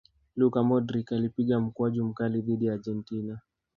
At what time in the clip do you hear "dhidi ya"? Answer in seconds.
2.41-2.73